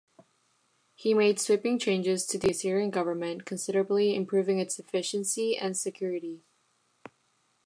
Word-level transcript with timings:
He 0.95 1.13
made 1.13 1.39
sweeping 1.39 1.77
changes 1.77 2.25
to 2.25 2.39
the 2.39 2.49
Assyrian 2.49 2.89
government, 2.89 3.45
considerably 3.45 4.15
improving 4.15 4.57
its 4.57 4.79
efficiency 4.79 5.55
and 5.55 5.77
security. 5.77 6.41